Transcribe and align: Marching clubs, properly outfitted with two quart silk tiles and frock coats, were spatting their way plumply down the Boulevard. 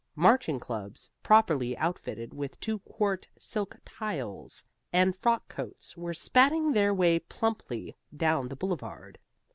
Marching 0.15 0.59
clubs, 0.59 1.11
properly 1.21 1.77
outfitted 1.77 2.33
with 2.33 2.59
two 2.59 2.79
quart 2.79 3.27
silk 3.37 3.77
tiles 3.85 4.65
and 4.91 5.15
frock 5.15 5.47
coats, 5.47 5.95
were 5.95 6.11
spatting 6.11 6.71
their 6.71 6.91
way 6.91 7.19
plumply 7.19 7.95
down 8.17 8.47
the 8.47 8.55
Boulevard. 8.55 9.19